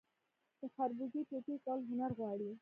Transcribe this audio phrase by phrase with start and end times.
[0.59, 2.51] د خربوزې ټوټې کول هنر غواړي.